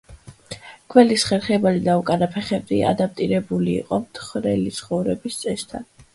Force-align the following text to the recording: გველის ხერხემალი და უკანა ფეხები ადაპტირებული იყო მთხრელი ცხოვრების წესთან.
გველის 0.93 1.25
ხერხემალი 1.31 1.83
და 1.87 1.97
უკანა 1.99 2.29
ფეხები 2.37 2.81
ადაპტირებული 2.93 3.77
იყო 3.83 4.01
მთხრელი 4.07 4.75
ცხოვრების 4.81 5.41
წესთან. 5.47 5.89